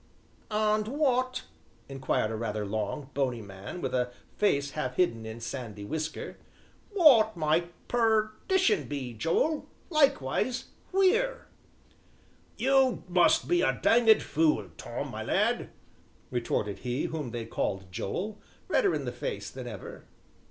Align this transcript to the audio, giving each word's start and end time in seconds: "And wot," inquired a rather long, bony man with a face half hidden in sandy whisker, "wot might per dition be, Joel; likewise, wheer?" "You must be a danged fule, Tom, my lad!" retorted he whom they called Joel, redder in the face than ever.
"And 0.49 0.87
wot," 0.87 1.43
inquired 1.87 2.31
a 2.31 2.35
rather 2.35 2.65
long, 2.65 3.11
bony 3.13 3.43
man 3.43 3.81
with 3.81 3.93
a 3.93 4.11
face 4.35 4.71
half 4.71 4.95
hidden 4.95 5.27
in 5.27 5.39
sandy 5.39 5.85
whisker, 5.85 6.37
"wot 6.91 7.37
might 7.37 7.71
per 7.87 8.31
dition 8.49 8.89
be, 8.89 9.13
Joel; 9.13 9.69
likewise, 9.91 10.69
wheer?" 10.91 11.45
"You 12.57 13.03
must 13.07 13.47
be 13.47 13.61
a 13.61 13.79
danged 13.79 14.23
fule, 14.23 14.71
Tom, 14.75 15.11
my 15.11 15.21
lad!" 15.21 15.69
retorted 16.31 16.79
he 16.79 17.03
whom 17.03 17.29
they 17.29 17.45
called 17.45 17.91
Joel, 17.91 18.41
redder 18.67 18.95
in 18.95 19.05
the 19.05 19.11
face 19.11 19.51
than 19.51 19.67
ever. 19.67 20.05